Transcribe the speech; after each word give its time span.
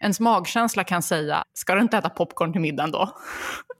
Ens 0.00 0.20
magkänsla 0.20 0.84
kan 0.84 1.02
säga, 1.02 1.44
ska 1.54 1.74
du 1.74 1.80
inte 1.80 1.96
äta 1.96 2.08
popcorn 2.08 2.52
till 2.52 2.60
middagen 2.60 2.90
då? 2.90 3.16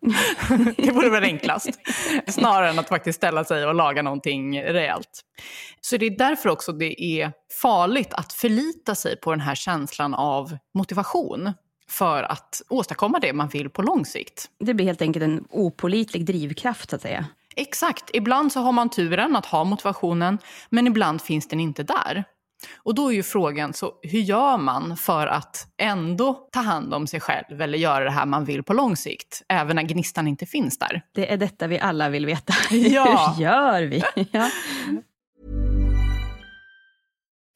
det 0.77 0.93
vore 0.93 1.11
väl 1.11 1.25
enklast. 1.25 1.71
Snarare 2.27 2.71
än 2.71 2.79
att 2.79 2.89
faktiskt 2.89 3.17
ställa 3.17 3.45
sig 3.45 3.67
och 3.67 3.75
laga 3.75 4.03
någonting 4.03 4.63
rejält. 4.63 5.21
Så 5.81 5.97
det 5.97 6.07
är 6.07 6.19
därför 6.19 6.49
också 6.49 6.73
det 6.73 7.03
är 7.03 7.33
farligt 7.63 8.15
att 8.15 8.33
förlita 8.33 8.95
sig 8.95 9.17
på 9.17 9.31
den 9.31 9.41
här 9.41 9.55
känslan 9.55 10.15
av 10.15 10.59
motivation 10.75 11.53
för 11.91 12.23
att 12.23 12.63
åstadkomma 12.69 13.19
det 13.19 13.33
man 13.33 13.49
vill 13.49 13.71
på 13.71 13.83
lång 13.83 14.05
sikt. 14.05 14.47
Det 14.61 14.75
blir 14.75 14.87
helt 14.87 15.03
enkelt 15.03 15.23
en 15.23 15.45
opolitlig 15.51 16.27
drivkraft 16.27 16.91
så 16.91 16.97
att 16.97 17.03
säga. 17.03 17.27
Exakt. 17.57 18.11
Ibland 18.13 18.53
så 18.53 18.61
har 18.61 18.73
man 18.73 18.89
turen 18.89 19.37
att 19.37 19.47
ha 19.47 19.65
motivationen, 19.65 20.39
men 20.71 20.87
ibland 20.87 21.23
finns 21.23 21.49
den 21.49 21.61
inte 21.61 21.83
där. 21.83 22.25
Och 22.77 22.95
då 22.95 23.09
är 23.09 23.15
ju 23.15 23.23
frågan, 23.23 23.73
så 23.73 23.93
hur 24.03 24.21
gör 24.21 24.57
man 24.59 24.97
för 24.97 25.27
att 25.27 25.67
ändå 25.79 26.49
ta 26.53 26.61
hand 26.61 26.95
om 26.95 27.07
sig 27.07 27.21
själv 27.21 27.63
eller 27.63 27.79
göra 27.79 28.05
det 28.05 28.11
här 28.11 28.27
man 28.27 28.45
vill 28.45 28.63
på 28.63 28.73
lång 28.73 28.97
sikt, 28.97 29.43
även 29.49 29.77
när 29.77 29.83
gnistan 29.83 30.29
inte 30.29 30.47
finns 30.47 30.79
där? 30.79 31.03
Det 31.15 31.33
är 31.33 31.37
detta 31.37 31.67
vi 31.67 31.79
alla 31.79 32.09
vill 32.09 32.27
veta. 32.27 32.55
Ja. 32.71 33.35
hur 33.37 33.43
gör 33.43 33.83
vi? 33.83 34.03
ja. 34.33 34.51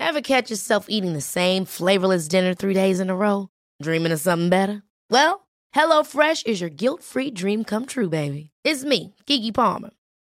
Ever 0.01 0.21
catch 0.21 0.51
yourself 0.51 0.85
eating 0.89 1.15
the 1.15 1.21
same 1.21 1.67
flavorless 1.67 2.29
dinner 2.29 2.55
three 2.55 2.75
days 2.75 3.01
in 3.01 3.11
a 3.11 3.15
row? 3.15 3.49
Dreaming 3.85 4.13
of 4.15 4.21
something 4.21 4.51
better? 4.51 4.83
Well, 5.11 5.41
HelloFresh 5.77 6.47
is 6.47 6.61
your 6.61 6.71
guilt-free 6.71 7.31
dream 7.31 7.65
come 7.65 7.87
true, 7.87 8.09
baby. 8.09 8.51
It's 8.65 8.85
me, 8.85 9.15
Gigi 9.27 9.53
Palmer. 9.53 9.91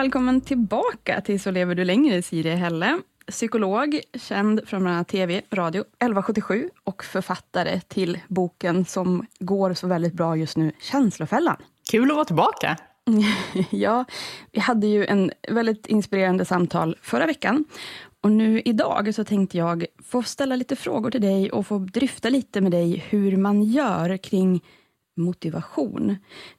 Välkommen 0.00 0.40
tillbaka 0.40 1.20
till 1.20 1.40
Så 1.40 1.50
lever 1.50 1.74
du 1.74 1.84
längre, 1.84 2.22
Siri 2.22 2.50
Helle. 2.50 3.00
Psykolog, 3.28 4.00
känd 4.14 4.68
från 4.68 4.80
bland 4.82 4.96
annat 4.96 5.08
TV, 5.08 5.42
radio, 5.50 5.80
1177 5.80 6.70
och 6.84 7.04
författare 7.04 7.80
till 7.80 8.18
boken 8.28 8.84
som 8.84 9.26
går 9.38 9.74
så 9.74 9.86
väldigt 9.86 10.12
bra 10.12 10.36
just 10.36 10.56
nu, 10.56 10.72
Känslofällan. 10.80 11.56
Kul 11.90 12.10
att 12.10 12.14
vara 12.16 12.24
tillbaka. 12.24 12.76
ja, 13.70 14.04
vi 14.52 14.60
hade 14.60 14.86
ju 14.86 15.06
en 15.06 15.30
väldigt 15.48 15.86
inspirerande 15.86 16.44
samtal 16.44 16.96
förra 17.02 17.26
veckan. 17.26 17.64
Och 18.20 18.30
nu 18.30 18.60
idag 18.64 19.14
så 19.14 19.24
tänkte 19.24 19.58
jag 19.58 19.86
få 20.04 20.22
ställa 20.22 20.56
lite 20.56 20.76
frågor 20.76 21.10
till 21.10 21.20
dig 21.20 21.50
och 21.50 21.66
få 21.66 21.78
dryfta 21.78 22.28
lite 22.28 22.60
med 22.60 22.72
dig 22.72 23.04
hur 23.08 23.36
man 23.36 23.62
gör 23.62 24.16
kring 24.16 24.60
motivation. 25.16 26.16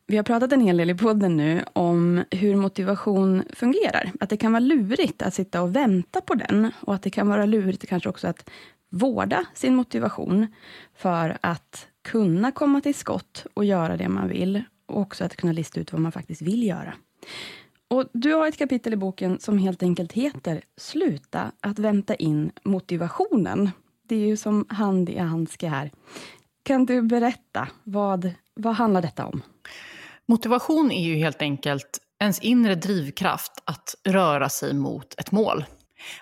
Vi 0.07 0.17
har 0.17 0.23
pratat 0.23 0.51
en 0.51 0.61
hel 0.61 0.77
del 0.77 0.89
i 0.89 0.95
podden 0.95 1.37
nu 1.37 1.63
om 1.73 2.23
hur 2.31 2.55
motivation 2.55 3.43
fungerar. 3.53 4.11
Att 4.19 4.29
det 4.29 4.37
kan 4.37 4.51
vara 4.51 4.59
lurigt 4.59 5.21
att 5.21 5.33
sitta 5.33 5.61
och 5.61 5.75
vänta 5.75 6.21
på 6.21 6.35
den 6.35 6.71
och 6.81 6.95
att 6.95 7.03
det 7.03 7.09
kan 7.09 7.27
vara 7.27 7.45
lurigt 7.45 7.87
kanske 7.87 8.09
också 8.09 8.27
att 8.27 8.49
vårda 8.89 9.45
sin 9.53 9.75
motivation 9.75 10.47
för 10.95 11.37
att 11.41 11.87
kunna 12.03 12.51
komma 12.51 12.81
till 12.81 12.95
skott 12.95 13.45
och 13.53 13.65
göra 13.65 13.97
det 13.97 14.09
man 14.09 14.27
vill 14.27 14.63
och 14.85 15.01
också 15.01 15.23
att 15.23 15.35
kunna 15.35 15.53
lista 15.53 15.79
ut 15.79 15.91
vad 15.91 16.01
man 16.01 16.11
faktiskt 16.11 16.41
vill 16.41 16.63
göra. 16.63 16.93
Och 17.87 18.05
Du 18.13 18.33
har 18.33 18.47
ett 18.47 18.57
kapitel 18.57 18.93
i 18.93 18.95
boken 18.95 19.39
som 19.39 19.57
helt 19.57 19.83
enkelt 19.83 20.11
heter 20.11 20.61
Sluta 20.77 21.51
att 21.59 21.79
vänta 21.79 22.15
in 22.15 22.51
motivationen. 22.63 23.69
Det 24.07 24.15
är 24.15 24.27
ju 24.27 24.37
som 24.37 24.65
hand 24.69 25.09
i 25.09 25.17
handske 25.17 25.67
här. 25.67 25.91
Kan 26.63 26.85
du 26.85 27.01
berätta, 27.01 27.67
vad, 27.83 28.33
vad 28.55 28.73
handlar 28.73 29.01
detta 29.01 29.25
om? 29.25 29.41
Motivation 30.25 30.91
är 30.91 31.03
ju 31.03 31.15
helt 31.15 31.41
enkelt 31.41 31.99
ens 32.19 32.39
inre 32.39 32.75
drivkraft 32.75 33.51
att 33.65 33.95
röra 34.07 34.49
sig 34.49 34.73
mot 34.73 35.19
ett 35.19 35.31
mål. 35.31 35.65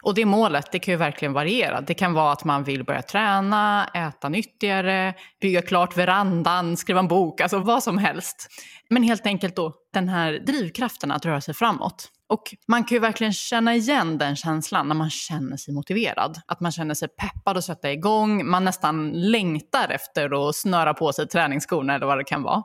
Och 0.01 0.15
det 0.15 0.25
målet 0.25 0.71
det 0.71 0.79
kan 0.79 0.91
ju 0.91 0.97
verkligen 0.97 1.33
variera. 1.33 1.81
Det 1.81 1.93
kan 1.93 2.13
vara 2.13 2.31
att 2.31 2.43
man 2.43 2.63
vill 2.63 2.83
börja 2.83 3.01
träna, 3.01 3.87
äta 3.93 4.29
nyttigare, 4.29 5.13
bygga 5.41 5.61
klart 5.61 5.97
verandan, 5.97 6.77
skriva 6.77 6.99
en 6.99 7.07
bok, 7.07 7.41
alltså 7.41 7.59
vad 7.59 7.83
som 7.83 7.97
helst. 7.97 8.47
Men 8.89 9.03
helt 9.03 9.25
enkelt 9.25 9.55
då 9.55 9.73
den 9.93 10.09
här 10.09 10.33
drivkraften 10.33 11.11
att 11.11 11.25
röra 11.25 11.41
sig 11.41 11.53
framåt. 11.53 12.09
Och 12.29 12.55
man 12.67 12.83
kan 12.83 12.95
ju 12.95 12.99
verkligen 12.99 13.33
känna 13.33 13.75
igen 13.75 14.17
den 14.17 14.35
känslan 14.35 14.87
när 14.87 14.95
man 14.95 15.09
känner 15.09 15.57
sig 15.57 15.73
motiverad. 15.73 16.41
Att 16.45 16.59
man 16.59 16.71
känner 16.71 16.93
sig 16.93 17.07
peppad 17.07 17.57
att 17.57 17.63
sätta 17.63 17.91
igång, 17.91 18.49
man 18.49 18.65
nästan 18.65 19.11
längtar 19.11 19.89
efter 19.89 20.49
att 20.49 20.55
snöra 20.55 20.93
på 20.93 21.13
sig 21.13 21.27
träningsskorna 21.27 21.95
eller 21.95 22.05
vad 22.05 22.17
det 22.17 22.23
kan 22.23 22.43
vara. 22.43 22.63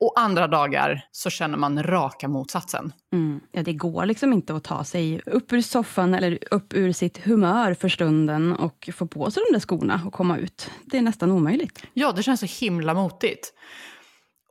Och 0.00 0.14
andra 0.16 0.46
dagar 0.46 1.04
så 1.12 1.30
känner 1.30 1.58
man 1.58 1.82
raka 1.82 2.28
motsatsen. 2.28 2.92
Mm. 3.12 3.40
Ja, 3.52 3.62
det 3.62 3.72
går 3.72 4.06
liksom 4.06 4.32
inte 4.32 4.54
att 4.54 4.64
ta 4.64 4.84
sig 4.84 5.20
upp 5.26 5.52
ur 5.52 5.60
soffan 5.60 6.14
eller 6.14 6.38
upp 6.50 6.74
ur 6.74 6.92
sitt 6.92 7.24
humör 7.24 7.74
för 7.74 7.88
stunden 7.88 8.52
och 8.52 8.90
få 8.94 9.06
på 9.06 9.30
sig 9.30 9.42
de 9.48 9.52
där 9.52 9.60
skorna 9.60 10.00
och 10.06 10.12
komma 10.12 10.38
ut. 10.38 10.70
Det 10.84 10.98
är 10.98 11.02
nästan 11.02 11.30
omöjligt. 11.30 11.82
Ja, 11.92 12.12
det 12.12 12.22
känns 12.22 12.40
så 12.40 12.64
himla 12.64 12.94
motigt. 12.94 13.52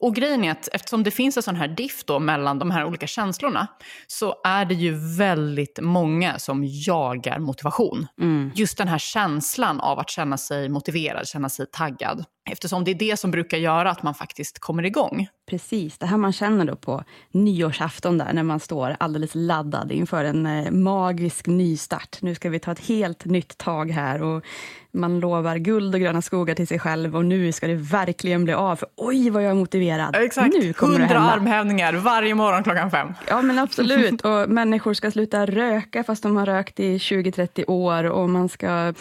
Och 0.01 0.16
grejen 0.16 0.44
är 0.44 0.51
att 0.51 0.68
eftersom 0.72 1.04
det 1.04 1.12
finns 1.12 1.38
en 1.38 1.44
sån 1.44 1.56
här 1.56 1.68
diff 1.68 2.04
då 2.06 2.19
mellan 2.19 2.60
de 2.60 2.72
här 2.72 2.86
olika 2.86 3.07
känslorna 3.07 3.68
så 4.07 4.36
är 4.44 4.66
det 4.66 4.74
ju 4.74 5.18
väldigt 5.18 5.80
många 5.81 6.40
som 6.40 6.63
jagar 6.66 7.40
motivation. 7.40 8.07
Mm. 8.22 8.51
Just 8.56 8.78
den 8.78 8.88
här 8.88 8.98
känslan 8.98 9.80
av 9.80 10.00
att 10.00 10.10
känna 10.10 10.38
sig 10.38 10.69
motiverad, 10.69 11.28
känna 11.28 11.50
sig 11.50 11.66
taggad. 11.72 12.25
Eftersom 12.51 12.84
det 12.84 12.92
är 12.92 12.96
det 12.96 13.19
som 13.19 13.31
brukar 13.31 13.57
göra 13.57 13.92
att 13.92 14.04
man 14.04 14.13
faktiskt 14.13 14.60
kommer 14.60 14.86
igång. 14.86 15.28
Precis, 15.50 15.98
det 15.98 16.06
här 16.06 16.18
man 16.18 16.34
känner 16.34 16.66
då 16.66 16.75
på 16.75 17.04
nyårsafton 17.31 18.18
där 18.18 18.34
när 18.34 18.44
man 18.44 18.60
står 18.60 18.96
alldeles 19.00 19.31
laddad 19.34 19.92
inför 19.92 20.24
en 20.24 20.46
eh, 20.46 20.72
magisk 20.72 21.48
nystart. 21.48 22.18
Nu 22.22 22.36
ska 22.36 22.50
vi 22.50 22.60
ta 22.60 22.72
ett 22.72 22.88
helt 22.88 23.25
nytt 23.25 23.57
tag 23.57 23.92
här 23.92 24.22
och 24.22 24.44
man 24.92 25.19
lovar 25.19 25.57
guld 25.57 25.96
och 25.96 26.01
gröna 26.01 26.22
skogar 26.22 26.56
till 26.56 26.68
sig 26.68 26.80
själv 26.80 27.16
och 27.16 27.25
nu 27.25 27.51
ska 27.51 27.68
det 27.68 27.75
verkligen 27.75 28.44
bli 28.44 28.54
av. 28.54 28.75
För 28.75 28.90
oj 28.96 29.30
vad 29.30 29.44
jag 29.44 29.50
är 29.50 29.56
motiverad. 29.56 30.16
Exakt, 30.16 30.54
nu 30.54 30.74
kommer 30.74 31.00
100 31.00 31.07
det 31.07 31.19
hända. 31.19 31.34
armhävningar 31.34 31.94
varje 31.94 32.36
morgon 32.36 32.63
klockan 32.63 32.92
fem. 32.92 33.13
Ja 33.28 33.42
men 33.42 33.60
absolut. 33.60 34.22
Och 34.25 34.50
människor 34.50 34.94
ska 34.94 35.12
sluta 35.12 35.46
röka 35.46 36.04
fast 36.04 36.24
de 36.24 36.36
har 36.36 36.46
rökt 36.46 36.80
i 36.80 36.98
20-30 36.98 37.63
år 37.68 38.04
och 38.04 38.30
man 38.30 38.50
ska, 38.50 38.94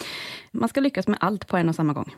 man 0.51 0.69
ska 0.69 0.81
lyckas 0.81 1.07
med 1.07 1.17
allt 1.21 1.47
på 1.47 1.57
en 1.57 1.69
och 1.69 1.75
samma 1.75 1.93
gång. 1.93 2.15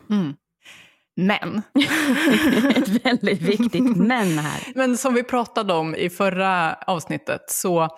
Men, 1.16 1.62
Ett 2.76 2.88
väldigt 2.88 3.42
viktigt 3.42 3.96
men 3.96 4.38
här. 4.38 4.72
men 4.74 4.96
som 4.98 5.14
vi 5.14 5.22
pratade 5.22 5.72
om 5.72 5.94
i 5.94 6.10
förra 6.10 6.74
avsnittet 6.74 7.40
så 7.48 7.88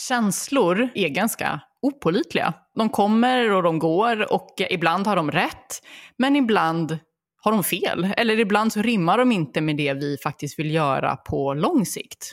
känslor 0.00 0.88
är 0.94 1.08
ganska 1.08 1.60
opålitliga. 1.82 2.54
De 2.74 2.88
kommer 2.88 3.52
och 3.52 3.62
de 3.62 3.78
går 3.78 4.32
och 4.32 4.54
ibland 4.70 5.06
har 5.06 5.16
de 5.16 5.30
rätt, 5.30 5.82
men 6.18 6.36
ibland 6.36 6.98
har 7.42 7.52
de 7.52 7.64
fel. 7.64 8.08
Eller 8.16 8.40
ibland 8.40 8.72
så 8.72 8.82
rimmar 8.82 9.18
de 9.18 9.32
inte 9.32 9.60
med 9.60 9.76
det 9.76 9.94
vi 9.94 10.16
faktiskt 10.22 10.58
vill 10.58 10.74
göra 10.74 11.16
på 11.16 11.54
lång 11.54 11.86
sikt. 11.86 12.32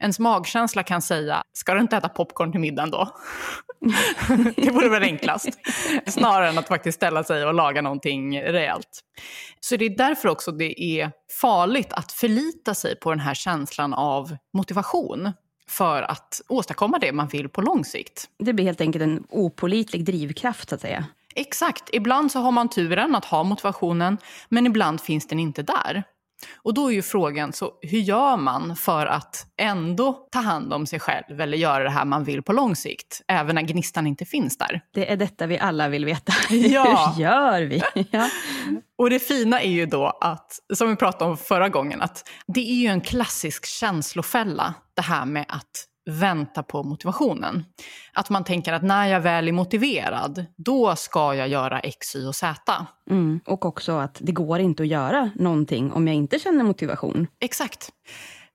Ens 0.00 0.18
magkänsla 0.18 0.82
kan 0.82 1.02
säga, 1.02 1.42
ska 1.52 1.74
du 1.74 1.80
inte 1.80 1.96
äta 1.96 2.08
popcorn 2.08 2.52
till 2.52 2.60
middagen 2.60 2.90
då? 2.90 3.08
det 4.56 4.70
vore 4.70 4.88
väl 4.88 5.02
enklast. 5.02 5.48
Snarare 6.06 6.48
än 6.48 6.58
att 6.58 6.68
faktiskt 6.68 6.96
ställa 6.96 7.24
sig 7.24 7.46
och 7.46 7.54
laga 7.54 7.82
någonting 7.82 8.40
rejält. 8.42 9.00
Så 9.60 9.76
det 9.76 9.84
är 9.84 9.96
därför 9.96 10.28
också 10.28 10.52
det 10.52 10.82
är 10.82 11.10
farligt 11.40 11.92
att 11.92 12.12
förlita 12.12 12.74
sig 12.74 12.96
på 12.96 13.10
den 13.10 13.20
här 13.20 13.34
känslan 13.34 13.94
av 13.94 14.36
motivation 14.52 15.32
för 15.68 16.02
att 16.02 16.40
åstadkomma 16.48 16.98
det 16.98 17.12
man 17.12 17.28
vill 17.28 17.48
på 17.48 17.60
lång 17.60 17.84
sikt. 17.84 18.28
Det 18.38 18.52
blir 18.52 18.64
helt 18.64 18.80
enkelt 18.80 19.02
en 19.02 19.24
opålitlig 19.28 20.04
drivkraft 20.04 20.68
så 20.68 20.74
att 20.74 20.80
säga. 20.80 21.04
Exakt, 21.34 21.90
ibland 21.92 22.32
så 22.32 22.38
har 22.38 22.52
man 22.52 22.68
turen 22.68 23.14
att 23.14 23.24
ha 23.24 23.42
motivationen, 23.42 24.18
men 24.48 24.66
ibland 24.66 25.00
finns 25.00 25.28
den 25.28 25.38
inte 25.38 25.62
där. 25.62 26.04
Och 26.56 26.74
då 26.74 26.88
är 26.88 26.94
ju 26.94 27.02
frågan, 27.02 27.52
så 27.52 27.72
hur 27.82 27.98
gör 27.98 28.36
man 28.36 28.76
för 28.76 29.06
att 29.06 29.46
ändå 29.60 30.28
ta 30.32 30.38
hand 30.38 30.72
om 30.72 30.86
sig 30.86 31.00
själv 31.00 31.40
eller 31.40 31.58
göra 31.58 31.84
det 31.84 31.90
här 31.90 32.04
man 32.04 32.24
vill 32.24 32.42
på 32.42 32.52
lång 32.52 32.76
sikt, 32.76 33.22
även 33.28 33.54
när 33.54 33.62
gnistan 33.62 34.06
inte 34.06 34.24
finns 34.24 34.58
där? 34.58 34.80
Det 34.94 35.12
är 35.12 35.16
detta 35.16 35.46
vi 35.46 35.58
alla 35.58 35.88
vill 35.88 36.04
veta. 36.04 36.32
Ja. 36.50 37.12
Hur 37.16 37.22
gör 37.22 37.62
vi? 37.62 37.82
Ja. 38.10 38.28
Och 38.98 39.10
det 39.10 39.18
fina 39.18 39.60
är 39.60 39.70
ju 39.70 39.86
då 39.86 40.06
att, 40.20 40.58
som 40.74 40.88
vi 40.88 40.96
pratade 40.96 41.30
om 41.30 41.36
förra 41.36 41.68
gången, 41.68 42.02
att 42.02 42.28
det 42.46 42.70
är 42.70 42.74
ju 42.74 42.86
en 42.86 43.00
klassisk 43.00 43.66
känslofälla, 43.66 44.74
det 44.94 45.02
här 45.02 45.24
med 45.24 45.44
att 45.48 45.86
vänta 46.10 46.62
på 46.62 46.82
motivationen. 46.82 47.64
Att 48.12 48.30
man 48.30 48.44
tänker 48.44 48.72
att 48.72 48.82
när 48.82 49.06
jag 49.06 49.20
väl 49.20 49.48
är 49.48 49.52
motiverad, 49.52 50.46
då 50.56 50.96
ska 50.96 51.34
jag 51.34 51.48
göra 51.48 51.80
X, 51.80 52.16
Y 52.16 52.26
och 52.26 52.34
Z. 52.34 52.86
Mm. 53.10 53.40
Och 53.46 53.64
också 53.64 53.92
att 53.92 54.18
det 54.20 54.32
går 54.32 54.60
inte 54.60 54.82
att 54.82 54.88
göra 54.88 55.30
någonting 55.34 55.92
om 55.92 56.08
jag 56.08 56.16
inte 56.16 56.38
känner 56.38 56.64
motivation. 56.64 57.26
Exakt. 57.40 57.90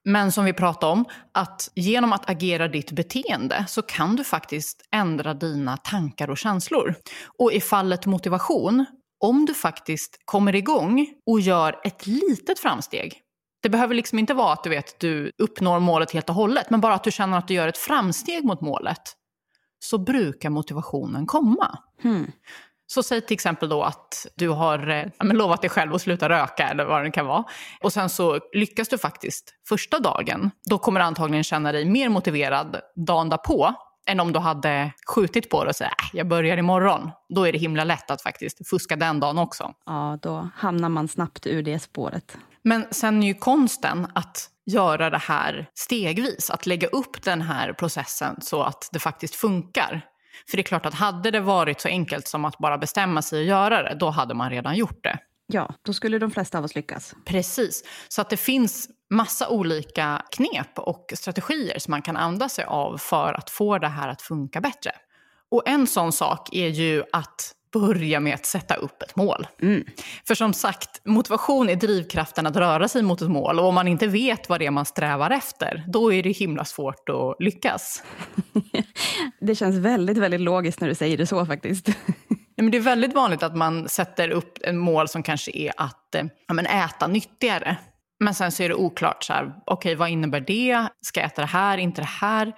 Men 0.05 0.31
som 0.31 0.45
vi 0.45 0.53
pratade 0.53 0.91
om, 0.91 1.05
att 1.31 1.71
genom 1.75 2.13
att 2.13 2.29
agera 2.29 2.67
ditt 2.67 2.91
beteende 2.91 3.65
så 3.67 3.81
kan 3.81 4.15
du 4.15 4.23
faktiskt 4.23 4.81
ändra 4.91 5.33
dina 5.33 5.77
tankar 5.77 6.29
och 6.29 6.37
känslor. 6.37 6.95
Och 7.37 7.53
i 7.53 7.61
fallet 7.61 8.05
motivation, 8.05 8.85
om 9.19 9.45
du 9.45 9.53
faktiskt 9.53 10.21
kommer 10.25 10.55
igång 10.55 11.07
och 11.25 11.39
gör 11.39 11.79
ett 11.83 12.07
litet 12.07 12.59
framsteg. 12.59 13.21
Det 13.61 13.69
behöver 13.69 13.95
liksom 13.95 14.19
inte 14.19 14.33
vara 14.33 14.53
att 14.53 14.63
du 14.63 14.69
vet 14.69 14.99
du 14.99 15.31
uppnår 15.37 15.79
målet 15.79 16.11
helt 16.11 16.29
och 16.29 16.35
hållet, 16.35 16.69
men 16.69 16.81
bara 16.81 16.93
att 16.93 17.03
du 17.03 17.11
känner 17.11 17.37
att 17.37 17.47
du 17.47 17.53
gör 17.53 17.67
ett 17.67 17.77
framsteg 17.77 18.43
mot 18.45 18.61
målet. 18.61 19.01
Så 19.79 19.97
brukar 19.97 20.49
motivationen 20.49 21.25
komma. 21.25 21.79
Hmm. 22.03 22.31
Så 22.87 23.03
säg 23.03 23.21
till 23.21 23.33
exempel 23.33 23.69
då 23.69 23.83
att 23.83 24.27
du 24.35 24.49
har 24.49 24.89
eh, 24.89 25.33
lovat 25.33 25.61
dig 25.61 25.69
själv 25.69 25.95
att 25.95 26.01
sluta 26.01 26.29
röka 26.29 26.69
eller 26.69 26.85
vad 26.85 27.03
det 27.03 27.11
kan 27.11 27.25
vara. 27.25 27.43
Och 27.83 27.93
sen 27.93 28.09
så 28.09 28.39
lyckas 28.53 28.89
du 28.89 28.97
faktiskt 28.97 29.53
första 29.69 29.99
dagen. 29.99 30.51
Då 30.69 30.77
kommer 30.77 30.99
du 30.99 31.05
antagligen 31.05 31.43
känna 31.43 31.71
dig 31.71 31.85
mer 31.85 32.09
motiverad 32.09 32.81
dagen 33.07 33.29
därpå 33.29 33.75
än 34.07 34.19
om 34.19 34.33
du 34.33 34.39
hade 34.39 34.91
skjutit 35.07 35.49
på 35.49 35.63
det 35.63 35.69
och 35.69 35.75
sagt 35.75 36.01
äh, 36.01 36.17
jag 36.17 36.27
börjar 36.27 36.57
imorgon. 36.57 37.11
Då 37.29 37.47
är 37.47 37.51
det 37.51 37.57
himla 37.57 37.83
lätt 37.83 38.11
att 38.11 38.21
faktiskt 38.21 38.69
fuska 38.69 38.95
den 38.95 39.19
dagen 39.19 39.37
också. 39.37 39.73
Ja, 39.85 40.19
då 40.21 40.49
hamnar 40.55 40.89
man 40.89 41.07
snabbt 41.07 41.47
ur 41.47 41.63
det 41.63 41.79
spåret. 41.79 42.37
Men 42.63 42.85
sen 42.91 43.23
är 43.23 43.27
ju 43.27 43.33
konsten 43.33 44.07
att 44.15 44.49
göra 44.65 45.09
det 45.09 45.17
här 45.17 45.69
stegvis, 45.73 46.49
att 46.49 46.65
lägga 46.65 46.87
upp 46.87 47.23
den 47.23 47.41
här 47.41 47.73
processen 47.73 48.41
så 48.41 48.63
att 48.63 48.89
det 48.91 48.99
faktiskt 48.99 49.35
funkar. 49.35 50.01
För 50.49 50.57
det 50.57 50.61
är 50.61 50.63
klart 50.63 50.85
att 50.85 50.93
hade 50.93 51.31
det 51.31 51.39
varit 51.39 51.81
så 51.81 51.87
enkelt 51.87 52.27
som 52.27 52.45
att 52.45 52.57
bara 52.57 52.77
bestämma 52.77 53.21
sig 53.21 53.39
och 53.39 53.45
göra 53.45 53.83
det, 53.83 53.95
då 53.95 54.09
hade 54.09 54.33
man 54.33 54.49
redan 54.49 54.75
gjort 54.75 55.03
det. 55.03 55.17
Ja, 55.53 55.73
då 55.81 55.93
skulle 55.93 56.19
de 56.19 56.31
flesta 56.31 56.57
av 56.57 56.63
oss 56.63 56.75
lyckas. 56.75 57.15
Precis. 57.25 57.83
Så 58.07 58.21
att 58.21 58.29
det 58.29 58.37
finns 58.37 58.89
massa 59.09 59.49
olika 59.49 60.25
knep 60.31 60.79
och 60.79 61.13
strategier 61.15 61.79
som 61.79 61.91
man 61.91 62.01
kan 62.01 62.17
använda 62.17 62.49
sig 62.49 62.65
av 62.65 62.97
för 62.97 63.33
att 63.33 63.49
få 63.49 63.77
det 63.77 63.87
här 63.87 64.07
att 64.07 64.21
funka 64.21 64.61
bättre. 64.61 64.91
Och 65.51 65.63
en 65.65 65.87
sån 65.87 66.11
sak 66.11 66.49
är 66.51 66.67
ju 66.67 67.03
att 67.11 67.55
börja 67.73 68.19
med 68.19 68.33
att 68.33 68.45
sätta 68.45 68.75
upp 68.75 69.01
ett 69.01 69.15
mål. 69.15 69.47
För 70.27 70.35
som 70.35 70.53
sagt, 70.53 71.05
motivation 71.05 71.69
är 71.69 71.75
drivkraften 71.75 72.47
att 72.47 72.55
röra 72.55 72.87
sig 72.87 73.01
mot 73.01 73.21
ett 73.21 73.29
mål 73.29 73.59
och 73.59 73.65
om 73.65 73.75
man 73.75 73.87
inte 73.87 74.07
vet 74.07 74.49
vad 74.49 74.59
det 74.59 74.65
är 74.65 74.71
man 74.71 74.85
strävar 74.85 75.31
efter, 75.31 75.83
då 75.87 76.13
är 76.13 76.23
det 76.23 76.31
himla 76.31 76.65
svårt 76.65 77.09
att 77.09 77.35
lyckas. 77.39 78.03
Det 79.41 79.55
känns 79.55 79.75
väldigt, 79.75 80.17
väldigt 80.17 80.41
logiskt 80.41 80.81
när 80.81 80.87
du 80.87 80.95
säger 80.95 81.17
det 81.17 81.27
så 81.27 81.45
faktiskt. 81.45 81.89
Nej, 82.61 82.65
men 82.65 82.71
det 82.71 82.77
är 82.77 82.81
väldigt 82.81 83.13
vanligt 83.13 83.43
att 83.43 83.55
man 83.55 83.89
sätter 83.89 84.29
upp 84.29 84.57
en 84.63 84.77
mål 84.77 85.07
som 85.07 85.23
kanske 85.23 85.51
är 85.53 85.73
att 85.77 86.15
eh, 86.15 86.23
ja, 86.47 86.53
men 86.53 86.65
äta 86.65 87.07
nyttigare. 87.07 87.77
Men 88.19 88.33
sen 88.33 88.51
så 88.51 88.63
är 88.63 88.69
det 88.69 88.75
oklart, 88.75 89.23
så 89.23 89.33
här, 89.33 89.53
okej 89.65 89.95
vad 89.95 90.09
innebär 90.09 90.39
det? 90.39 90.87
Ska 91.01 91.19
jag 91.19 91.27
äta 91.27 91.41
det 91.41 91.47
här, 91.47 91.77
inte 91.77 92.01
det 92.01 92.07
här? 92.07 92.53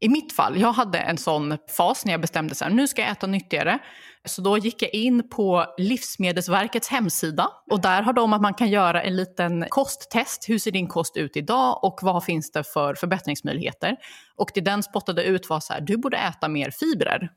I 0.00 0.08
mitt 0.08 0.32
fall, 0.32 0.60
jag 0.60 0.72
hade 0.72 0.98
en 0.98 1.18
sån 1.18 1.58
fas 1.76 2.04
när 2.04 2.12
jag 2.12 2.20
bestämde 2.20 2.54
sig, 2.54 2.74
nu 2.74 2.88
ska 2.88 3.02
jag 3.02 3.10
äta 3.10 3.26
nyttigare. 3.26 3.78
Så 4.24 4.42
då 4.42 4.58
gick 4.58 4.82
jag 4.82 4.94
in 4.94 5.28
på 5.28 5.64
Livsmedelsverkets 5.78 6.88
hemsida 6.88 7.48
och 7.70 7.80
där 7.80 8.02
har 8.02 8.12
de 8.12 8.32
att 8.32 8.42
man 8.42 8.54
kan 8.54 8.68
göra 8.68 9.02
en 9.02 9.16
liten 9.16 9.64
kosttest. 9.68 10.48
Hur 10.48 10.58
ser 10.58 10.70
din 10.70 10.88
kost 10.88 11.16
ut 11.16 11.36
idag 11.36 11.84
och 11.84 11.98
vad 12.02 12.24
finns 12.24 12.52
det 12.52 12.64
för 12.64 12.94
förbättringsmöjligheter? 12.94 13.96
Och 14.36 14.50
det 14.54 14.60
den 14.60 14.82
spottade 14.82 15.24
ut 15.24 15.50
var 15.50 15.60
så 15.60 15.72
här, 15.72 15.80
du 15.80 15.96
borde 15.96 16.16
äta 16.16 16.48
mer 16.48 16.70
fibrer. 16.70 17.30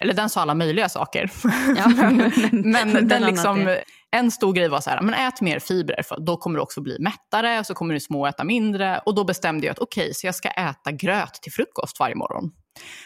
Eller 0.00 0.14
den 0.14 0.28
sa 0.28 0.40
alla 0.40 0.54
möjliga 0.54 0.88
saker. 0.88 1.30
Ja, 1.76 1.88
men 1.96 2.32
men 2.92 3.08
den 3.08 3.22
liksom, 3.22 3.76
en 4.10 4.30
stor 4.30 4.52
grej 4.52 4.68
var 4.68 4.80
så 4.80 4.90
här, 4.90 5.02
men 5.02 5.14
ät 5.14 5.40
mer 5.40 5.58
fibrer 5.58 6.02
för 6.02 6.20
då 6.20 6.36
kommer 6.36 6.56
du 6.56 6.62
också 6.62 6.80
bli 6.80 6.96
mättare 6.98 7.58
och 7.58 7.66
så 7.66 7.74
kommer 7.74 7.94
du 7.94 8.00
små 8.00 8.26
äta 8.26 8.44
mindre. 8.44 8.98
Och 8.98 9.14
då 9.14 9.24
bestämde 9.24 9.66
jag 9.66 9.72
att 9.72 9.78
okej, 9.78 10.14
så 10.14 10.26
jag 10.26 10.34
ska 10.34 10.48
äta 10.48 10.92
gröt 10.92 11.34
till 11.42 11.52
frukost 11.52 12.00
varje 12.00 12.14
morgon. 12.14 12.50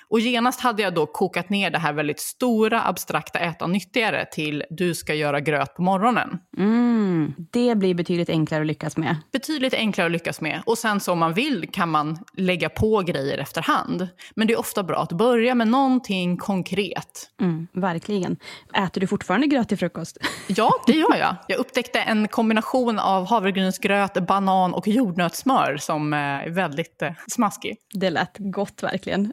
Och 0.09 0.21
genast 0.21 0.61
hade 0.61 0.83
jag 0.83 0.95
då 0.95 1.07
kokat 1.07 1.50
ner 1.50 1.71
det 1.71 1.79
här 1.79 1.93
väldigt 1.93 2.21
stora 2.21 2.85
abstrakta 2.85 3.38
äta 3.38 3.67
nyttigare 3.67 4.26
till 4.33 4.64
du 4.71 4.95
ska 4.95 5.14
göra 5.14 5.41
gröt 5.41 5.75
på 5.75 5.83
morgonen. 5.83 6.38
Mm, 6.59 7.35
det 7.52 7.75
blir 7.75 7.95
betydligt 7.95 8.29
enklare 8.29 8.61
att 8.61 8.67
lyckas 8.67 8.97
med. 8.97 9.17
Betydligt 9.33 9.75
enklare 9.75 10.07
att 10.07 10.12
lyckas 10.12 10.41
med. 10.41 10.62
Och 10.67 10.79
sen 10.79 11.00
så 11.00 11.12
om 11.12 11.19
man 11.19 11.35
vill 11.35 11.69
kan 11.73 11.88
man 11.88 12.19
lägga 12.37 12.69
på 12.69 13.00
grejer 13.00 13.38
efterhand. 13.38 14.09
Men 14.35 14.47
det 14.47 14.52
är 14.52 14.59
ofta 14.59 14.83
bra 14.83 15.02
att 15.02 15.12
börja 15.12 15.55
med 15.55 15.69
någonting 15.69 16.37
konkret. 16.37 17.31
Mm, 17.41 17.67
verkligen. 17.73 18.37
Äter 18.75 19.00
du 19.00 19.07
fortfarande 19.07 19.47
gröt 19.47 19.69
till 19.69 19.79
frukost? 19.79 20.19
Ja, 20.47 20.71
det 20.87 20.93
gör 20.93 21.17
jag. 21.17 21.37
Jag 21.49 21.59
upptäckte 21.59 22.00
en 22.00 22.29
kombination 22.29 22.99
av 22.99 23.26
havregrynsgröt, 23.26 24.26
banan 24.26 24.75
och 24.75 24.88
jordnötssmör 24.88 25.76
som 25.76 26.12
eh, 26.12 26.19
är 26.19 26.50
väldigt 26.50 27.02
eh, 27.02 27.12
smaskig. 27.26 27.76
Det 27.95 28.11
lät 28.11 28.37
gott 28.38 28.83
verkligen. 28.83 29.33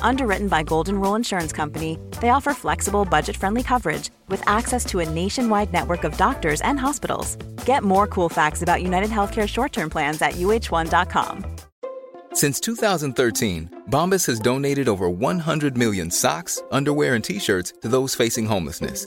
Underwritten 0.00 0.48
by 0.48 0.62
Golden 0.62 1.00
Rule 1.00 1.16
Insurance 1.16 1.52
Company, 1.52 1.98
they 2.20 2.28
offer 2.28 2.54
flexible, 2.54 3.04
budget 3.04 3.36
friendly 3.36 3.62
coverage 3.62 4.10
with 4.28 4.42
access 4.46 4.84
to 4.86 5.00
a 5.00 5.08
nationwide 5.08 5.72
network 5.72 6.04
of 6.04 6.16
doctors 6.16 6.60
and 6.60 6.78
hospitals. 6.78 7.36
Get 7.64 7.82
more 7.82 8.06
cool 8.06 8.28
facts 8.28 8.62
about 8.62 8.82
United 8.82 9.10
Healthcare 9.10 9.48
short 9.48 9.72
term 9.72 9.90
plans 9.90 10.22
at 10.22 10.34
uh1.com. 10.34 11.44
Since 12.32 12.60
2013, 12.60 13.82
Bombas 13.90 14.26
has 14.26 14.40
donated 14.40 14.88
over 14.88 15.08
100 15.08 15.78
million 15.78 16.10
socks, 16.10 16.62
underwear, 16.70 17.14
and 17.14 17.24
t 17.24 17.38
shirts 17.38 17.74
to 17.82 17.88
those 17.88 18.14
facing 18.14 18.46
homelessness. 18.46 19.06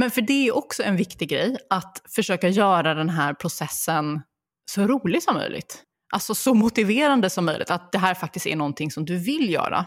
Men 0.00 0.10
för 0.10 0.20
det 0.20 0.48
är 0.48 0.56
också 0.56 0.82
en 0.82 0.96
viktig 0.96 1.28
grej, 1.28 1.56
att 1.70 2.02
försöka 2.14 2.48
göra 2.48 2.94
den 2.94 3.10
här 3.10 3.34
processen 3.34 4.22
så 4.70 4.86
rolig 4.86 5.22
som 5.22 5.34
möjligt. 5.34 5.82
Alltså 6.12 6.34
så 6.34 6.54
motiverande 6.54 7.30
som 7.30 7.44
möjligt, 7.44 7.70
att 7.70 7.92
det 7.92 7.98
här 7.98 8.14
faktiskt 8.14 8.46
är 8.46 8.56
någonting 8.56 8.90
som 8.90 9.04
du 9.04 9.18
vill 9.18 9.52
göra. 9.52 9.86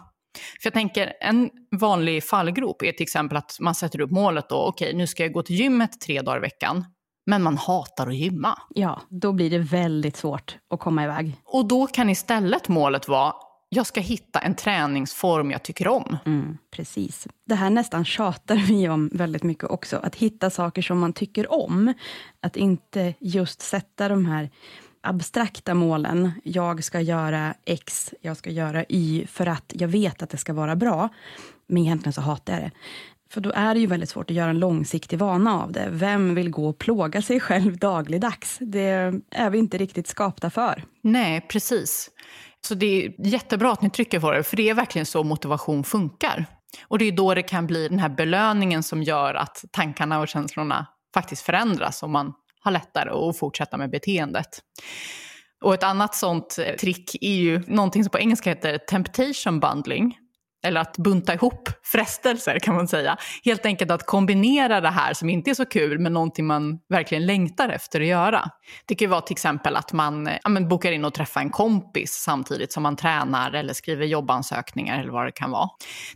För 0.61 0.67
jag 0.67 0.73
tänker, 0.73 1.13
en 1.21 1.49
vanlig 1.79 2.23
fallgrop 2.23 2.83
är 2.83 2.91
till 2.91 3.03
exempel 3.03 3.37
att 3.37 3.57
man 3.59 3.75
sätter 3.75 4.01
upp 4.01 4.11
målet 4.11 4.49
då, 4.49 4.55
okej 4.55 4.87
okay, 4.87 4.97
nu 4.97 5.07
ska 5.07 5.23
jag 5.23 5.33
gå 5.33 5.43
till 5.43 5.55
gymmet 5.55 6.01
tre 6.01 6.21
dagar 6.21 6.37
i 6.37 6.41
veckan, 6.41 6.85
men 7.25 7.43
man 7.43 7.57
hatar 7.57 8.07
att 8.07 8.15
gymma. 8.15 8.59
Ja, 8.69 9.01
då 9.09 9.33
blir 9.33 9.49
det 9.49 9.59
väldigt 9.59 10.17
svårt 10.17 10.57
att 10.73 10.79
komma 10.79 11.03
iväg. 11.03 11.35
Och 11.45 11.67
då 11.67 11.87
kan 11.87 12.09
istället 12.09 12.67
målet 12.67 13.07
vara, 13.07 13.33
jag 13.73 13.85
ska 13.85 14.01
hitta 14.01 14.39
en 14.39 14.55
träningsform 14.55 15.51
jag 15.51 15.63
tycker 15.63 15.87
om. 15.87 16.17
Mm, 16.25 16.57
precis. 16.71 17.27
Det 17.45 17.55
här 17.55 17.69
nästan 17.69 18.05
tjatar 18.05 18.55
vi 18.55 18.89
om 18.89 19.09
väldigt 19.13 19.43
mycket 19.43 19.63
också. 19.63 19.97
Att 19.97 20.15
hitta 20.15 20.49
saker 20.49 20.81
som 20.81 20.99
man 20.99 21.13
tycker 21.13 21.53
om. 21.53 21.93
Att 22.41 22.55
inte 22.55 23.13
just 23.19 23.61
sätta 23.61 24.09
de 24.09 24.25
här 24.25 24.49
abstrakta 25.01 25.73
målen. 25.73 26.31
Jag 26.43 26.83
ska 26.83 27.01
göra 27.01 27.53
X, 27.65 28.13
jag 28.21 28.37
ska 28.37 28.49
göra 28.49 28.85
Y, 28.89 29.25
för 29.27 29.45
att 29.45 29.73
jag 29.75 29.87
vet 29.87 30.21
att 30.21 30.29
det 30.29 30.37
ska 30.37 30.53
vara 30.53 30.75
bra. 30.75 31.09
Men 31.67 31.77
egentligen 31.77 32.13
så 32.13 32.21
hatar 32.21 32.53
jag 32.53 32.61
det. 32.61 32.71
För 33.29 33.41
då 33.41 33.51
är 33.55 33.73
det 33.73 33.79
ju 33.79 33.87
väldigt 33.87 34.09
svårt 34.09 34.29
att 34.29 34.35
göra 34.35 34.49
en 34.49 34.59
långsiktig 34.59 35.19
vana 35.19 35.63
av 35.63 35.71
det. 35.71 35.87
Vem 35.91 36.35
vill 36.35 36.49
gå 36.49 36.69
och 36.69 36.77
plåga 36.77 37.21
sig 37.21 37.39
själv 37.39 37.77
dagligdags? 37.77 38.57
Det 38.61 39.13
är 39.31 39.49
vi 39.49 39.57
inte 39.57 39.77
riktigt 39.77 40.07
skapta 40.07 40.49
för. 40.49 40.83
Nej, 41.01 41.41
precis. 41.41 42.09
Så 42.67 42.75
det 42.75 43.05
är 43.05 43.13
jättebra 43.27 43.71
att 43.71 43.81
ni 43.81 43.89
trycker 43.89 44.19
på 44.19 44.31
det, 44.31 44.43
för 44.43 44.57
det 44.57 44.69
är 44.69 44.73
verkligen 44.73 45.05
så 45.05 45.23
motivation 45.23 45.83
funkar. 45.83 46.45
Och 46.87 46.99
det 46.99 47.05
är 47.05 47.11
då 47.11 47.33
det 47.33 47.43
kan 47.43 47.67
bli 47.67 47.87
den 47.87 47.99
här 47.99 48.09
belöningen 48.09 48.83
som 48.83 49.03
gör 49.03 49.33
att 49.33 49.63
tankarna 49.71 50.19
och 50.19 50.27
känslorna 50.27 50.87
faktiskt 51.13 51.41
förändras 51.41 52.03
och 52.03 52.09
man 52.09 52.33
har 52.61 52.71
lättare 52.71 53.09
att 53.09 53.37
fortsätta 53.37 53.77
med 53.77 53.89
beteendet. 53.89 54.59
Och 55.63 55.73
ett 55.73 55.83
annat 55.83 56.15
sånt 56.15 56.59
trick 56.79 57.15
är 57.21 57.35
ju 57.35 57.63
någonting 57.67 58.03
som 58.03 58.11
på 58.11 58.19
engelska 58.19 58.49
heter 58.49 58.77
temptation 58.77 59.59
bundling 59.59 60.17
eller 60.63 60.81
att 60.81 60.97
bunta 60.97 61.33
ihop 61.33 61.69
frestelser 61.83 62.59
kan 62.59 62.75
man 62.75 62.87
säga. 62.87 63.17
Helt 63.45 63.65
enkelt 63.65 63.91
att 63.91 64.05
kombinera 64.05 64.81
det 64.81 64.89
här 64.89 65.13
som 65.13 65.29
inte 65.29 65.49
är 65.49 65.53
så 65.53 65.65
kul 65.65 65.99
med 65.99 66.11
någonting 66.11 66.45
man 66.45 66.79
verkligen 66.89 67.25
längtar 67.25 67.69
efter 67.69 68.01
att 68.01 68.07
göra. 68.07 68.49
Det 68.85 68.95
kan 68.95 69.05
ju 69.05 69.09
vara 69.09 69.21
till 69.21 69.33
exempel 69.33 69.75
att 69.75 69.93
man 69.93 70.29
ja, 70.43 70.49
men 70.49 70.67
bokar 70.67 70.91
in 70.91 71.05
och 71.05 71.13
träffar 71.13 71.41
en 71.41 71.49
kompis 71.49 72.11
samtidigt 72.11 72.71
som 72.71 72.83
man 72.83 72.95
tränar 72.95 73.53
eller 73.53 73.73
skriver 73.73 74.05
jobbansökningar 74.05 74.99
eller 74.99 75.11
vad 75.11 75.25
det 75.25 75.31
kan 75.31 75.51
vara. 75.51 75.69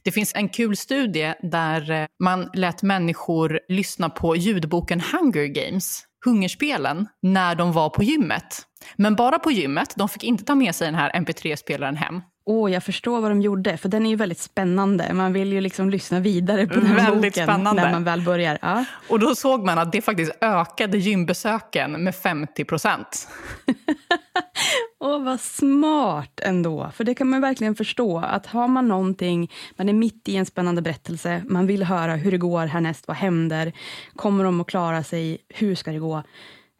Det 0.03 0.11
finns 0.11 0.35
en 0.35 0.49
kul 0.49 0.77
studie 0.77 1.33
där 1.41 1.91
eh, 1.91 2.05
man 2.19 2.49
lät 2.53 2.83
människor 2.83 3.59
lyssna 3.69 4.09
på 4.09 4.35
ljudboken 4.35 5.01
Hunger 5.11 5.45
Games 5.45 6.03
hungerspelen 6.25 7.07
när 7.21 7.55
de 7.55 7.71
var 7.71 7.89
på 7.89 8.03
gymmet. 8.03 8.61
Men 8.95 9.15
bara 9.15 9.39
på 9.39 9.51
gymmet, 9.51 9.93
de 9.95 10.09
fick 10.09 10.23
inte 10.23 10.43
ta 10.43 10.55
med 10.55 10.75
sig 10.75 10.85
den 10.85 10.95
här 10.95 11.11
mp3-spelaren 11.11 11.95
hem. 11.95 12.21
Åh, 12.47 12.65
oh, 12.65 12.71
jag 12.71 12.83
förstår 12.83 13.21
vad 13.21 13.31
de 13.31 13.41
gjorde, 13.41 13.77
för 13.77 13.89
den 13.89 14.05
är 14.05 14.09
ju 14.09 14.15
väldigt 14.15 14.39
spännande. 14.39 15.13
Man 15.13 15.33
vill 15.33 15.53
ju 15.53 15.61
liksom 15.61 15.89
lyssna 15.89 16.19
vidare 16.19 16.67
på 16.67 16.73
den 16.73 16.95
väldigt 16.95 17.15
boken 17.15 17.47
spännande. 17.47 17.81
när 17.81 17.91
man 17.91 18.03
väl 18.03 18.21
börjar. 18.21 18.57
Ja. 18.61 18.85
Och 19.09 19.19
då 19.19 19.35
såg 19.35 19.65
man 19.65 19.77
att 19.77 19.91
det 19.91 20.01
faktiskt 20.01 20.31
ökade 20.41 20.97
gymbesöken 20.97 22.03
med 22.03 22.15
50 22.15 22.65
procent. 22.65 23.27
Åh, 24.99 25.23
vad 25.23 25.39
smart 25.39 26.39
ändå. 26.43 26.91
För 26.93 27.03
det 27.03 27.15
kan 27.15 27.29
man 27.29 27.41
verkligen 27.41 27.75
förstå, 27.75 28.19
att 28.19 28.45
har 28.45 28.67
man 28.67 28.87
någonting, 28.87 29.51
man 29.75 29.89
är 29.89 29.93
mitt 29.93 30.29
i 30.29 30.35
en 30.35 30.45
spännande 30.45 30.81
berättelse, 30.81 31.41
man 31.45 31.67
vill 31.67 31.83
höra 31.83 32.15
hur 32.15 32.31
det 32.31 32.37
går 32.37 32.65
härnäst, 32.65 33.07
vad 33.07 33.17
händer, 33.17 33.73
kommer 34.15 34.43
de 34.43 34.61
att 34.61 34.67
klara 34.67 35.03
sig, 35.03 35.37
hur 35.49 35.75
ska 35.75 35.91
det 35.91 35.99
gå? 35.99 36.23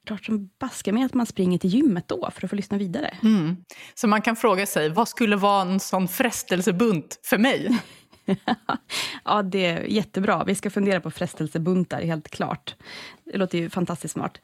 Klart 0.05 0.25
som 0.25 0.49
baska 0.59 0.93
med 0.93 1.05
att 1.05 1.13
man 1.13 1.25
springer 1.25 1.57
till 1.57 1.69
gymmet 1.69 2.07
då 2.07 2.29
för 2.33 2.45
att 2.45 2.49
få 2.49 2.55
lyssna 2.55 2.77
vidare. 2.77 3.17
Mm. 3.23 3.57
Så 3.93 4.07
man 4.07 4.21
kan 4.21 4.35
fråga 4.35 4.65
sig, 4.65 4.89
vad 4.89 5.07
skulle 5.07 5.35
vara 5.35 5.61
en 5.61 5.79
sån 5.79 6.07
frestelsebunt 6.07 7.19
för 7.23 7.37
mig? 7.37 7.79
ja, 9.25 9.43
det 9.43 9.65
är 9.65 9.83
jättebra. 9.83 10.43
Vi 10.43 10.55
ska 10.55 10.69
fundera 10.69 11.01
på 11.01 11.11
frestelsebuntar, 11.11 12.01
helt 12.01 12.29
klart. 12.29 12.75
Det 13.23 13.37
låter 13.37 13.57
ju 13.57 13.69
fantastiskt 13.69 14.13
smart. 14.13 14.37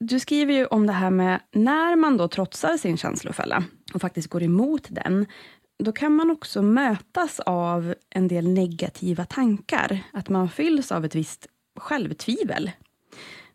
Du 0.00 0.20
skriver 0.20 0.52
ju 0.52 0.66
om 0.66 0.86
det 0.86 0.92
här 0.92 1.10
med 1.10 1.40
när 1.52 1.96
man 1.96 2.16
då 2.16 2.28
trotsar 2.28 2.76
sin 2.76 2.96
känslofälla 2.96 3.64
och 3.94 4.00
faktiskt 4.00 4.28
går 4.28 4.42
emot 4.42 4.86
den, 4.88 5.26
då 5.84 5.92
kan 5.92 6.16
man 6.16 6.30
också 6.30 6.62
mötas 6.62 7.40
av 7.40 7.94
en 8.10 8.28
del 8.28 8.48
negativa 8.48 9.24
tankar. 9.24 10.02
Att 10.12 10.28
man 10.28 10.48
fylls 10.48 10.92
av 10.92 11.04
ett 11.04 11.14
visst 11.14 11.46
självtvivel. 11.78 12.70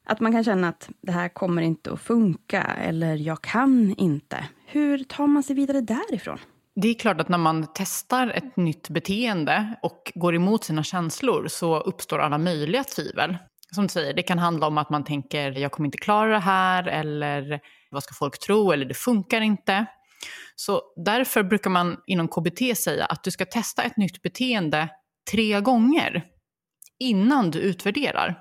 Att 0.06 0.20
man 0.20 0.32
kan 0.32 0.44
känna 0.44 0.68
att 0.68 0.90
det 1.02 1.12
här 1.12 1.30
kommer 1.30 1.62
inte 1.62 1.94
att 1.94 2.02
funka 2.02 2.62
eller 2.62 3.16
jag 3.16 3.42
kan 3.42 3.96
inte. 3.98 4.48
Hur 4.66 5.04
tar 5.04 5.28
man 5.28 5.44
sig 5.44 5.56
vidare 5.56 5.82
därifrån? 5.82 6.40
Det 6.76 6.88
är 6.88 6.94
klart 6.94 7.22
att 7.22 7.30
när 7.30 7.38
man 7.38 7.68
testar 7.74 8.28
ett 8.28 8.58
nytt 8.58 8.90
beteende 8.90 9.76
och 9.82 10.12
går 10.16 10.36
emot 10.36 10.64
sina 10.64 10.84
känslor 10.84 11.48
så 11.48 11.80
uppstår 11.80 12.20
alla 12.20 12.38
möjliga 12.38 12.84
tvivel. 12.84 13.38
Som 13.72 13.84
du 13.84 13.90
säger, 13.90 14.14
det 14.14 14.24
kan 14.24 14.40
handla 14.40 14.68
om 14.68 14.78
att 14.78 14.90
man 14.90 15.04
tänker 15.04 15.52
jag 15.52 15.72
kommer 15.72 15.88
inte 15.88 15.98
klara 15.98 16.32
det 16.32 16.40
här 16.40 16.88
eller 16.88 17.60
vad 17.92 18.04
ska 18.04 18.14
folk 18.14 18.40
tro 18.40 18.72
eller 18.72 18.86
det 18.86 18.94
funkar 18.94 19.42
inte. 19.42 19.86
Så 20.56 20.82
därför 21.06 21.44
brukar 21.44 21.70
man 21.70 21.98
inom 22.08 22.28
KBT 22.28 22.78
säga 22.78 23.06
att 23.06 23.24
du 23.24 23.32
ska 23.32 23.46
testa 23.46 23.84
ett 23.84 23.98
nytt 23.98 24.22
beteende 24.22 24.90
tre 25.32 25.62
gånger 25.62 26.24
innan 27.00 27.52
du 27.52 27.60
utvärderar. 27.60 28.40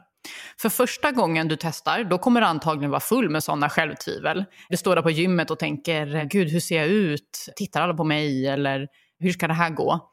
För 0.60 0.68
första 0.68 1.12
gången 1.12 1.48
du 1.48 1.56
testar, 1.60 2.04
då 2.04 2.18
kommer 2.18 2.40
du 2.40 2.46
antagligen 2.46 2.90
vara 2.90 3.00
full 3.00 3.30
med 3.30 3.44
sådana 3.44 3.68
självtvivel. 3.70 4.44
Du 4.68 4.76
står 4.76 4.96
där 4.96 5.02
på 5.02 5.10
gymmet 5.10 5.50
och 5.50 5.58
tänker, 5.58 6.24
gud 6.24 6.48
hur 6.48 6.60
ser 6.60 6.76
jag 6.76 6.86
ut? 6.86 7.46
Tittar 7.56 7.80
alla 7.80 7.94
på 7.94 8.04
mig? 8.04 8.46
Eller 8.46 8.86
hur 9.18 9.32
ska 9.32 9.48
det 9.48 9.54
här 9.54 9.70
gå? 9.70 10.08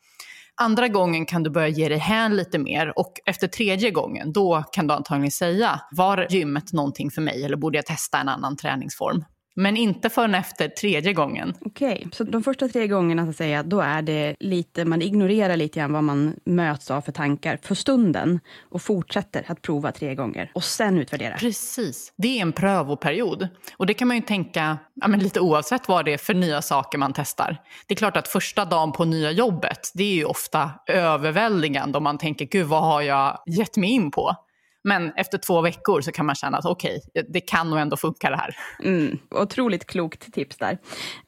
Andra 0.61 0.87
gången 0.87 1.25
kan 1.25 1.43
du 1.43 1.49
börja 1.49 1.67
ge 1.67 1.89
dig 1.89 1.97
hän 1.97 2.35
lite 2.35 2.59
mer 2.59 2.99
och 2.99 3.13
efter 3.25 3.47
tredje 3.47 3.91
gången, 3.91 4.33
då 4.33 4.63
kan 4.71 4.87
du 4.87 4.93
antagligen 4.93 5.31
säga, 5.31 5.81
var 5.91 6.27
gymmet 6.29 6.73
någonting 6.73 7.11
för 7.11 7.21
mig 7.21 7.43
eller 7.43 7.57
borde 7.57 7.77
jag 7.77 7.85
testa 7.85 8.17
en 8.17 8.29
annan 8.29 8.57
träningsform? 8.57 9.23
Men 9.59 9.77
inte 9.77 10.09
förrän 10.09 10.35
efter 10.35 10.67
tredje 10.67 11.13
gången. 11.13 11.53
Okej, 11.61 11.93
okay. 11.97 12.07
så 12.11 12.23
de 12.23 12.43
första 12.43 12.67
tre 12.67 12.87
gångerna 12.87 13.23
så 13.25 13.29
att 13.29 13.35
säga, 13.35 13.63
då 13.63 13.79
är 13.81 14.01
det 14.01 14.35
lite, 14.39 14.85
man 14.85 15.01
ignorerar 15.01 15.57
lite 15.57 15.79
grann 15.79 15.93
vad 15.93 16.03
man 16.03 16.35
möts 16.45 16.91
av 16.91 17.01
för 17.01 17.11
tankar 17.11 17.59
för 17.61 17.75
stunden 17.75 18.39
och 18.69 18.81
fortsätter 18.81 19.45
att 19.47 19.61
prova 19.61 19.91
tre 19.91 20.15
gånger 20.15 20.51
och 20.53 20.63
sen 20.63 20.97
utvärdera. 20.97 21.37
Precis, 21.37 22.13
det 22.17 22.37
är 22.37 22.41
en 22.41 22.51
prövoperiod. 22.51 23.47
Och 23.77 23.85
det 23.85 23.93
kan 23.93 24.07
man 24.07 24.17
ju 24.17 24.23
tänka, 24.23 24.77
ja, 24.93 25.07
men 25.07 25.19
lite 25.19 25.39
oavsett 25.39 25.87
vad 25.87 26.05
det 26.05 26.13
är 26.13 26.17
för 26.17 26.33
nya 26.33 26.61
saker 26.61 26.97
man 26.97 27.13
testar. 27.13 27.57
Det 27.87 27.93
är 27.93 27.97
klart 27.97 28.17
att 28.17 28.27
första 28.27 28.65
dagen 28.65 28.91
på 28.91 29.05
nya 29.05 29.31
jobbet, 29.31 29.91
det 29.93 30.03
är 30.03 30.13
ju 30.13 30.25
ofta 30.25 30.71
överväldigande 30.87 31.97
om 31.97 32.03
man 32.03 32.17
tänker, 32.17 32.45
gud 32.45 32.67
vad 32.67 32.83
har 32.83 33.01
jag 33.01 33.39
gett 33.47 33.77
mig 33.77 33.89
in 33.89 34.11
på? 34.11 34.35
Men 34.83 35.11
efter 35.15 35.37
två 35.37 35.61
veckor 35.61 36.01
så 36.01 36.11
kan 36.11 36.25
man 36.25 36.35
känna 36.35 36.57
att 36.57 36.65
okej, 36.65 37.01
okay, 37.07 37.23
det 37.29 37.41
kan 37.41 37.69
nog 37.69 37.79
ändå 37.79 37.97
funka 37.97 38.29
det 38.29 38.35
här. 38.35 38.55
Mm, 38.83 39.17
otroligt 39.29 39.85
klokt 39.85 40.33
tips 40.33 40.57
där. 40.57 40.77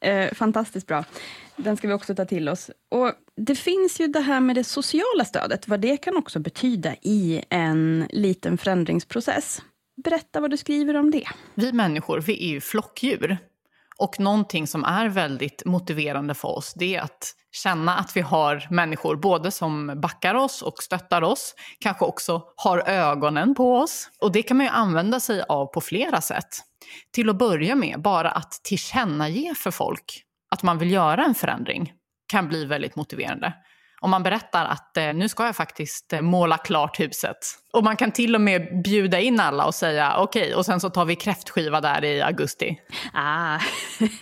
Eh, 0.02 0.34
fantastiskt 0.34 0.88
bra. 0.88 1.04
Den 1.56 1.78
ska 1.78 1.88
vi 1.88 1.94
också 1.94 2.16
ta 2.16 2.26
till 2.26 2.50
oss. 2.50 2.70
Och 2.92 3.12
det 3.36 3.56
finns 3.56 4.00
ju 4.00 4.08
det 4.08 4.20
här 4.20 4.40
med 4.40 4.56
det 4.56 4.64
sociala 4.64 5.26
stödet, 5.26 5.68
vad 5.68 5.80
det 5.80 5.98
kan 5.98 6.18
också 6.18 6.40
betyda 6.40 6.96
i 7.02 7.44
en 7.50 8.08
liten 8.10 8.58
förändringsprocess. 8.58 9.62
Berätta 10.04 10.40
vad 10.40 10.52
du 10.52 10.58
skriver 10.58 10.96
om 10.96 11.12
det. 11.12 11.28
Vi 11.56 11.74
människor, 11.74 12.20
vi 12.20 12.44
är 12.44 12.50
ju 12.50 12.62
flockdjur. 12.62 13.38
Och 13.98 14.20
någonting 14.20 14.68
som 14.68 14.84
är 14.84 15.10
väldigt 15.10 15.66
motiverande 15.66 16.34
för 16.34 16.48
oss, 16.48 16.74
det 16.74 16.96
är 16.96 17.02
att 17.02 17.36
känna 17.52 17.96
att 17.96 18.18
vi 18.18 18.22
har 18.22 18.68
människor 18.70 19.16
både 19.16 19.52
som 19.52 20.02
backar 20.02 20.36
oss 20.36 20.62
och 20.62 20.84
stöttar 20.84 21.22
oss, 21.22 21.56
kanske 21.80 22.06
också 22.06 22.44
har 22.56 22.90
ögonen 22.90 23.56
på 23.56 23.78
oss. 23.78 24.10
Och 24.22 24.32
det 24.32 24.44
kan 24.44 24.58
man 24.58 24.66
ju 24.66 24.72
använda 24.72 25.20
sig 25.20 25.44
av 25.50 25.66
på 25.66 25.82
flera 25.82 26.22
sätt. 26.22 26.48
Till 27.14 27.30
att 27.30 27.38
börja 27.38 27.76
med, 27.76 28.02
bara 28.02 28.32
att 28.32 28.52
tillkännage 28.64 29.58
för 29.58 29.72
folk 29.72 30.24
att 30.52 30.64
man 30.64 30.78
vill 30.78 30.92
göra 30.92 31.26
en 31.26 31.36
förändring 31.36 31.94
kan 32.28 32.48
bli 32.48 32.66
väldigt 32.66 32.96
motiverande 32.96 33.54
om 34.02 34.12
man 34.12 34.24
berättar 34.24 34.66
att 34.66 34.98
eh, 34.98 35.14
nu 35.14 35.30
ska 35.30 35.46
jag 35.46 35.56
faktiskt 35.56 36.14
eh, 36.14 36.22
måla 36.22 36.58
klart 36.58 37.00
huset. 37.00 37.38
Och 37.74 37.84
man 37.84 37.98
kan 37.98 38.12
till 38.12 38.36
och 38.36 38.42
med 38.42 38.82
bjuda 38.84 39.20
in 39.20 39.40
alla 39.40 39.66
och 39.66 39.76
säga 39.76 40.18
okej, 40.18 40.42
okay, 40.42 40.54
och 40.54 40.66
sen 40.66 40.80
så 40.80 40.90
tar 40.90 41.06
vi 41.06 41.16
kräftskiva 41.16 41.82
där 41.82 42.04
i 42.04 42.22
augusti. 42.22 42.80
Ah, 43.14 43.60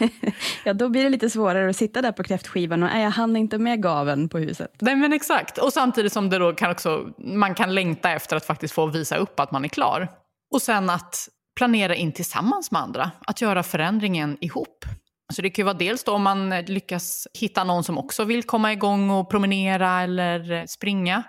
ja 0.64 0.74
då 0.74 0.90
blir 0.90 1.04
det 1.04 1.10
lite 1.10 1.30
svårare 1.30 1.70
att 1.70 1.76
sitta 1.76 2.02
där 2.02 2.12
på 2.12 2.24
kräftskivan 2.24 2.84
och 2.84 2.90
jag 2.90 3.10
hann 3.10 3.36
inte 3.36 3.58
med 3.58 3.84
gaven 3.84 4.30
på 4.30 4.38
huset. 4.38 4.72
Nej 4.80 4.96
men 4.96 5.14
exakt, 5.14 5.58
och 5.58 5.74
samtidigt 5.74 6.14
som 6.14 6.30
det 6.30 6.38
då 6.38 6.54
kan 6.54 6.72
också, 6.72 7.06
man 7.18 7.56
kan 7.56 7.76
längta 7.76 8.12
efter 8.12 8.36
att 8.36 8.46
faktiskt 8.46 8.74
få 8.74 8.86
visa 8.86 9.18
upp 9.18 9.40
att 9.40 9.52
man 9.52 9.66
är 9.66 9.70
klar. 9.70 10.08
Och 10.52 10.62
sen 10.62 10.90
att 10.90 11.30
planera 11.58 11.96
in 11.96 12.12
tillsammans 12.12 12.72
med 12.72 12.82
andra, 12.82 13.12
att 13.28 13.42
göra 13.42 13.64
förändringen 13.64 14.38
ihop. 14.42 14.86
Så 15.34 15.42
det 15.42 15.50
kan 15.50 15.64
ju 15.64 15.66
vara 15.66 15.78
dels 15.78 16.04
då 16.04 16.12
om 16.12 16.24
man 16.24 16.52
eh, 16.52 16.66
lyckas 16.66 17.28
hitta 17.34 17.64
någon 17.64 17.84
som 17.84 17.98
också 17.98 18.24
vill 18.24 18.44
komma 18.44 18.74
igång 18.74 19.10
och 19.10 19.30
promenera 19.30 20.02
eller 20.02 20.52
eh, 20.52 20.66
springa. 20.66 21.24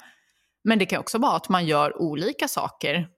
Men 0.64 0.78
det 0.78 0.86
kan 0.86 1.00
också 1.00 1.18
vara 1.18 1.36
att 1.36 1.48
man 1.48 1.66
gör 1.66 2.02
olika 2.02 2.48
saker 2.48 3.08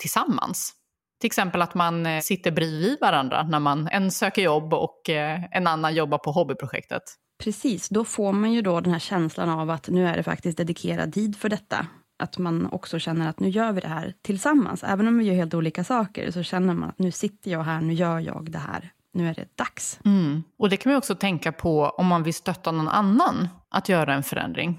tillsammans. 0.00 0.72
Till 1.20 1.26
exempel 1.26 1.62
att 1.62 1.74
man 1.74 2.06
eh, 2.06 2.20
sitter 2.20 2.50
bredvid 2.50 2.98
varandra 3.00 3.42
när 3.42 3.58
man 3.58 3.88
en 3.88 4.10
söker 4.10 4.42
jobb 4.42 4.74
och 4.74 5.08
en 5.50 5.66
annan 5.66 5.94
jobbar 5.94 6.18
på 6.18 6.32
hobbyprojektet. 6.32 7.02
Precis, 7.42 7.88
då 7.88 8.04
får 8.04 8.32
man 8.32 8.52
ju 8.52 8.62
då 8.62 8.80
den 8.80 8.92
här 8.92 9.00
känslan 9.00 9.48
av 9.48 9.70
att 9.70 9.88
nu 9.88 10.08
är 10.08 10.16
det 10.16 10.22
faktiskt 10.22 10.58
dedikerad 10.58 11.12
tid 11.12 11.36
för 11.36 11.48
detta. 11.48 11.86
Att 12.22 12.38
man 12.38 12.66
också 12.72 12.98
känner 12.98 13.28
att 13.28 13.40
nu 13.40 13.48
gör 13.48 13.72
vi 13.72 13.80
det 13.80 13.88
här 13.88 14.14
tillsammans. 14.22 14.84
Även 14.84 15.08
om 15.08 15.18
vi 15.18 15.24
gör 15.24 15.34
helt 15.34 15.54
olika 15.54 15.84
saker 15.84 16.30
så 16.30 16.42
känner 16.42 16.74
man 16.74 16.88
att 16.88 16.98
nu 16.98 17.10
sitter 17.10 17.50
jag 17.50 17.62
här, 17.62 17.80
nu 17.80 17.92
gör 17.92 18.18
jag 18.18 18.50
det 18.50 18.58
här 18.58 18.92
nu 19.14 19.28
är 19.28 19.34
det 19.34 19.56
dags. 19.56 20.00
Mm. 20.04 20.42
Och 20.58 20.68
det 20.70 20.76
kan 20.76 20.92
man 20.92 20.98
också 20.98 21.14
tänka 21.14 21.52
på 21.52 21.84
om 21.84 22.06
man 22.06 22.22
vill 22.22 22.34
stötta 22.34 22.72
någon 22.72 22.88
annan 22.88 23.48
att 23.70 23.88
göra 23.88 24.14
en 24.14 24.22
förändring. 24.22 24.78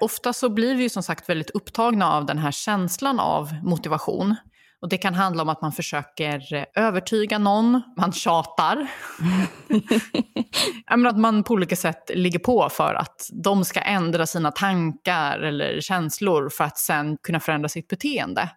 Ofta 0.00 0.32
så 0.32 0.48
blir 0.48 0.74
vi 0.74 0.82
ju 0.82 0.88
som 0.88 1.02
sagt 1.02 1.28
väldigt 1.28 1.50
upptagna 1.50 2.12
av 2.12 2.26
den 2.26 2.38
här 2.38 2.50
känslan 2.50 3.20
av 3.20 3.54
motivation. 3.62 4.36
Och 4.80 4.88
det 4.88 4.98
kan 4.98 5.14
handla 5.14 5.42
om 5.42 5.48
att 5.48 5.62
man 5.62 5.72
försöker 5.72 6.66
övertyga 6.74 7.38
någon, 7.38 7.82
man 7.96 8.12
tjatar. 8.12 8.86
att 11.08 11.18
man 11.18 11.42
på 11.42 11.54
olika 11.54 11.76
sätt 11.76 12.10
ligger 12.14 12.38
på 12.38 12.68
för 12.68 12.94
att 12.94 13.28
de 13.44 13.64
ska 13.64 13.80
ändra 13.80 14.26
sina 14.26 14.50
tankar 14.50 15.38
eller 15.38 15.80
känslor 15.80 16.48
för 16.48 16.64
att 16.64 16.78
sen 16.78 17.16
kunna 17.22 17.40
förändra 17.40 17.68
sitt 17.68 17.88
beteende. 17.88 18.50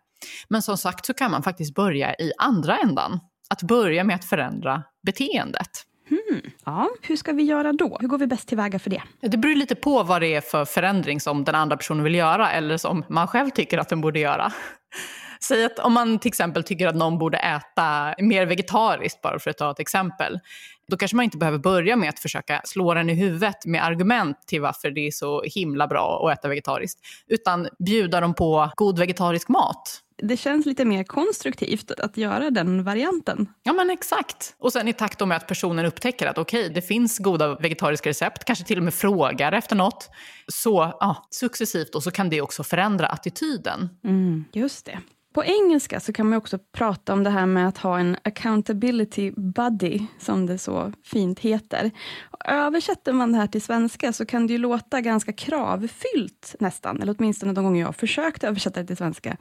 Men 0.47 0.61
som 0.61 0.77
sagt 0.77 1.05
så 1.05 1.13
kan 1.13 1.31
man 1.31 1.43
faktiskt 1.43 1.75
börja 1.75 2.13
i 2.13 2.31
andra 2.37 2.77
ändan 2.77 3.19
att 3.49 3.63
börja 3.63 4.03
med 4.03 4.15
att 4.15 4.25
förändra 4.25 4.83
beteendet. 5.05 5.85
Hmm. 6.09 6.41
Ja, 6.65 6.89
hur 7.01 7.15
ska 7.15 7.31
vi 7.31 7.43
göra 7.43 7.73
då? 7.73 7.97
Hur 7.99 8.07
går 8.07 8.17
vi 8.17 8.27
bäst 8.27 8.47
tillväga 8.47 8.79
för 8.79 8.89
det? 8.89 9.03
Det 9.21 9.37
beror 9.37 9.55
lite 9.55 9.75
på 9.75 10.03
vad 10.03 10.21
det 10.21 10.35
är 10.35 10.41
för 10.41 10.65
förändring 10.65 11.19
som 11.19 11.43
den 11.43 11.55
andra 11.55 11.77
personen 11.77 12.03
vill 12.03 12.15
göra 12.15 12.51
eller 12.51 12.77
som 12.77 13.05
man 13.09 13.27
själv 13.27 13.49
tycker 13.49 13.77
att 13.77 13.89
den 13.89 14.01
borde 14.01 14.19
göra. 14.19 14.51
Säg 15.43 15.65
att 15.65 15.79
om 15.79 15.93
man 15.93 16.19
till 16.19 16.29
exempel 16.29 16.63
tycker 16.63 16.87
att 16.87 16.95
någon 16.95 17.17
borde 17.17 17.37
äta 17.37 18.15
mer 18.17 18.45
vegetariskt, 18.45 19.21
bara 19.21 19.39
för 19.39 19.49
att 19.49 19.57
ta 19.57 19.71
ett 19.71 19.79
exempel. 19.79 20.39
Då 20.89 20.97
kanske 20.97 21.15
man 21.15 21.23
inte 21.25 21.37
behöver 21.37 21.57
börja 21.57 21.95
med 21.95 22.09
att 22.09 22.19
försöka 22.19 22.61
slå 22.65 22.93
den 22.93 23.09
i 23.09 23.13
huvudet 23.13 23.65
med 23.65 23.83
argument 23.85 24.37
till 24.47 24.61
varför 24.61 24.91
det 24.91 25.07
är 25.07 25.11
så 25.11 25.43
himla 25.43 25.87
bra 25.87 26.27
att 26.27 26.39
äta 26.39 26.47
vegetariskt. 26.47 26.99
Utan 27.27 27.67
bjuda 27.79 28.21
dem 28.21 28.33
på 28.33 28.71
god 28.75 28.99
vegetarisk 28.99 29.49
mat 29.49 30.03
det 30.21 30.37
känns 30.37 30.65
lite 30.65 30.85
mer 30.85 31.03
konstruktivt 31.03 31.91
att 31.91 32.17
göra 32.17 32.49
den 32.49 32.83
varianten. 32.83 33.49
Ja 33.63 33.73
men 33.73 33.89
exakt. 33.89 34.55
Och 34.57 34.73
sen 34.73 34.87
i 34.87 34.93
takt 34.93 35.27
med 35.27 35.37
att 35.37 35.47
personen 35.47 35.85
upptäcker 35.85 36.27
att 36.27 36.37
okej, 36.37 36.61
okay, 36.61 36.73
det 36.73 36.81
finns 36.81 37.17
goda 37.17 37.55
vegetariska 37.55 38.09
recept, 38.09 38.45
kanske 38.45 38.65
till 38.65 38.77
och 38.77 38.83
med 38.83 38.93
frågar 38.93 39.51
efter 39.51 39.75
något. 39.75 40.09
Så 40.47 40.97
ja, 40.99 41.27
successivt 41.29 41.95
och 41.95 42.03
så 42.03 42.11
kan 42.11 42.29
det 42.29 42.41
också 42.41 42.63
förändra 42.63 43.07
attityden. 43.07 43.89
Mm, 44.03 44.45
just 44.53 44.85
det. 44.85 44.99
På 45.33 45.43
engelska 45.43 45.99
så 45.99 46.13
kan 46.13 46.29
man 46.29 46.37
också 46.37 46.59
prata 46.71 47.13
om 47.13 47.23
det 47.23 47.29
här 47.29 47.45
med 47.45 47.67
att 47.67 47.77
ha 47.77 47.99
en 47.99 48.17
accountability 48.23 49.31
buddy, 49.31 49.99
som 50.19 50.45
det 50.45 50.57
så 50.57 50.93
fint 51.03 51.39
heter. 51.39 51.91
Översätter 52.45 53.13
man 53.13 53.31
det 53.31 53.37
här 53.37 53.47
till 53.47 53.61
svenska 53.61 54.13
så 54.13 54.25
kan 54.25 54.47
det 54.47 54.53
ju 54.53 54.59
låta 54.59 55.01
ganska 55.01 55.33
kravfyllt 55.33 56.55
nästan, 56.59 57.01
eller 57.01 57.15
åtminstone 57.19 57.53
de 57.53 57.63
gånger 57.63 57.81
jag 57.81 57.95
försökt 57.95 58.43
översätta 58.43 58.79
det 58.81 58.87
till 58.87 58.97
svenska. 58.97 59.37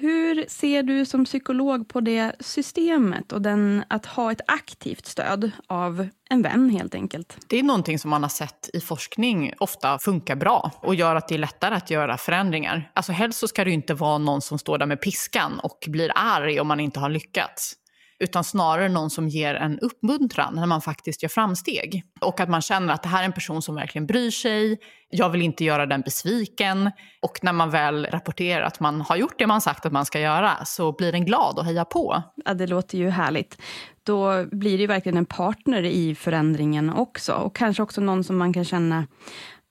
Hur 0.00 0.44
ser 0.48 0.82
du 0.82 1.06
som 1.06 1.24
psykolog 1.24 1.88
på 1.88 2.00
det 2.00 2.32
systemet 2.40 3.32
och 3.32 3.42
den, 3.42 3.84
att 3.88 4.06
ha 4.06 4.32
ett 4.32 4.40
aktivt 4.46 5.06
stöd 5.06 5.50
av 5.66 6.08
en 6.30 6.42
vän 6.42 6.70
helt 6.70 6.94
enkelt? 6.94 7.38
Det 7.46 7.58
är 7.58 7.62
någonting 7.62 7.98
som 7.98 8.10
man 8.10 8.22
har 8.22 8.30
sett 8.30 8.70
i 8.72 8.80
forskning 8.80 9.52
ofta 9.58 9.98
funkar 9.98 10.36
bra 10.36 10.72
och 10.80 10.94
gör 10.94 11.16
att 11.16 11.28
det 11.28 11.34
är 11.34 11.38
lättare 11.38 11.74
att 11.74 11.90
göra 11.90 12.16
förändringar. 12.16 12.90
Alltså 12.94 13.12
helst 13.12 13.38
så 13.38 13.48
ska 13.48 13.64
det 13.64 13.70
ju 13.70 13.74
inte 13.74 13.94
vara 13.94 14.18
någon 14.18 14.42
som 14.42 14.58
står 14.58 14.78
där 14.78 14.86
med 14.86 15.00
piskan 15.00 15.60
och 15.62 15.84
blir 15.88 16.12
arg 16.14 16.60
om 16.60 16.66
man 16.68 16.80
inte 16.80 17.00
har 17.00 17.08
lyckats 17.08 17.74
utan 18.20 18.44
snarare 18.44 18.88
någon 18.88 19.10
som 19.10 19.28
ger 19.28 19.54
en 19.54 19.78
uppmuntran 19.78 20.54
när 20.54 20.66
man 20.66 20.80
faktiskt 20.80 21.22
gör 21.22 21.28
framsteg. 21.28 22.02
Och 22.20 22.40
att 22.40 22.48
man 22.48 22.62
känner 22.62 22.94
att 22.94 23.02
det 23.02 23.08
här 23.08 23.20
är 23.20 23.24
en 23.24 23.32
person 23.32 23.62
som 23.62 23.74
verkligen 23.74 24.06
bryr 24.06 24.30
sig, 24.30 24.78
jag 25.10 25.30
vill 25.30 25.42
inte 25.42 25.64
göra 25.64 25.86
den 25.86 26.00
besviken. 26.00 26.90
Och 27.22 27.38
när 27.42 27.52
man 27.52 27.70
väl 27.70 28.06
rapporterar 28.06 28.62
att 28.62 28.80
man 28.80 29.00
har 29.00 29.16
gjort 29.16 29.38
det 29.38 29.46
man 29.46 29.60
sagt 29.60 29.86
att 29.86 29.92
man 29.92 30.06
ska 30.06 30.20
göra 30.20 30.64
så 30.64 30.92
blir 30.92 31.12
den 31.12 31.24
glad 31.24 31.58
och 31.58 31.64
hejar 31.64 31.84
på. 31.84 32.22
Ja, 32.44 32.54
det 32.54 32.66
låter 32.66 32.98
ju 32.98 33.10
härligt. 33.10 33.62
Då 34.02 34.44
blir 34.44 34.72
det 34.72 34.80
ju 34.80 34.86
verkligen 34.86 35.18
en 35.18 35.26
partner 35.26 35.82
i 35.82 36.14
förändringen 36.14 36.90
också. 36.90 37.32
Och 37.32 37.56
kanske 37.56 37.82
också 37.82 38.00
någon 38.00 38.24
som 38.24 38.38
man 38.38 38.52
kan 38.52 38.64
känna 38.64 39.06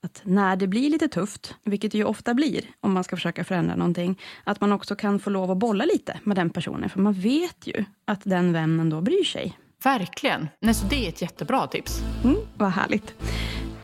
att 0.03 0.21
när 0.23 0.55
det 0.55 0.67
blir 0.67 0.89
lite 0.89 1.07
tufft, 1.07 1.55
vilket 1.63 1.91
det 1.91 1.97
ju 1.97 2.03
ofta 2.03 2.33
blir 2.33 2.65
om 2.81 2.93
man 2.93 3.03
ska 3.03 3.15
försöka 3.15 3.43
förändra 3.43 3.75
någonting, 3.75 4.21
att 4.43 4.61
man 4.61 4.71
också 4.71 4.95
kan 4.95 5.19
få 5.19 5.29
lov 5.29 5.51
att 5.51 5.57
bolla 5.57 5.85
lite 5.85 6.19
med 6.23 6.37
den 6.37 6.49
personen, 6.49 6.89
för 6.89 6.99
man 6.99 7.13
vet 7.13 7.67
ju 7.67 7.85
att 8.05 8.21
den 8.23 8.53
vännen 8.53 8.89
då 8.89 9.01
bryr 9.01 9.23
sig. 9.23 9.57
Verkligen. 9.83 10.49
Nej, 10.59 10.73
så 10.73 10.85
det 10.85 11.05
är 11.05 11.09
ett 11.09 11.21
jättebra 11.21 11.67
tips. 11.67 12.01
Mm, 12.23 12.37
vad 12.57 12.71
härligt. 12.71 13.13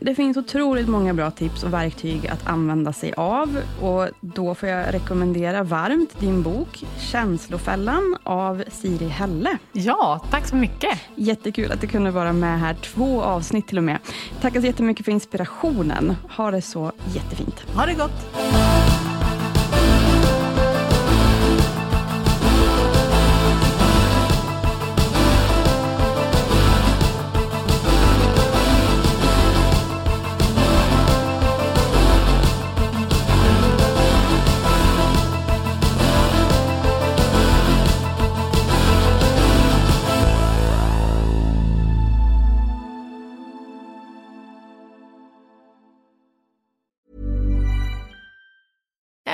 Det 0.04 0.14
finns 0.14 0.36
otroligt 0.36 0.88
många 0.88 1.14
bra 1.14 1.30
tips 1.30 1.64
och 1.64 1.72
verktyg 1.72 2.26
att 2.26 2.46
använda 2.46 2.92
sig 2.92 3.12
av. 3.16 3.62
Och 3.80 4.08
Då 4.20 4.54
får 4.54 4.68
jag 4.68 4.94
rekommendera 4.94 5.62
varmt 5.62 6.20
din 6.20 6.42
bok 6.42 6.84
Känslofällan 6.98 8.16
av 8.22 8.64
Siri 8.68 9.08
Helle. 9.08 9.58
Ja, 9.72 10.20
tack 10.30 10.46
så 10.46 10.56
mycket. 10.56 10.98
Jättekul 11.14 11.72
att 11.72 11.80
du 11.80 11.86
kunde 11.86 12.10
vara 12.10 12.32
med 12.32 12.60
här. 12.60 12.74
Två 12.74 13.22
avsnitt 13.22 13.66
till 13.66 13.78
och 13.78 13.84
med. 13.84 13.98
Tackar 14.40 14.60
så 14.60 14.66
jättemycket 14.66 15.04
för 15.04 15.12
inspirationen. 15.12 16.16
Ha 16.36 16.50
det 16.50 16.62
så 16.62 16.92
jättefint. 17.14 17.60
Ha 17.74 17.86
det 17.86 17.94
gott. 17.94 19.03